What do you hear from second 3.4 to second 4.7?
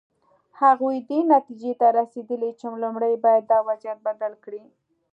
دا وضعیت بدل کړي.